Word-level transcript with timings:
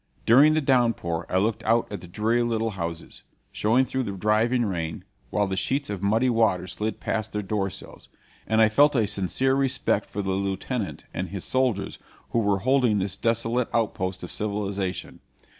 During 0.25 0.55
the 0.55 0.61
downpour 0.61 1.27
I 1.29 1.37
looked 1.37 1.61
out 1.63 1.87
at 1.91 2.01
the 2.01 2.07
dreary 2.07 2.41
little 2.41 2.71
houses, 2.71 3.21
showing 3.51 3.85
through 3.85 4.01
the 4.01 4.13
driving 4.13 4.65
rain, 4.65 5.03
while 5.29 5.45
the 5.45 5.55
sheets 5.55 5.91
of 5.91 6.01
muddy 6.01 6.27
water 6.27 6.65
slid 6.65 6.99
past 6.99 7.33
their 7.33 7.43
door 7.43 7.69
sills; 7.69 8.09
and 8.47 8.61
I 8.61 8.67
felt 8.67 8.95
a 8.95 9.05
sincere 9.05 9.53
respect 9.53 10.07
for 10.09 10.23
the 10.23 10.31
lieutenant 10.31 11.03
and 11.13 11.29
his 11.29 11.43
soldiers 11.43 11.99
who 12.31 12.39
were 12.39 12.61
holding 12.65 12.97
this 12.97 13.15
desolate 13.15 13.69
outpost 13.75 14.23
of 14.23 14.31
civilization. 14.31 15.19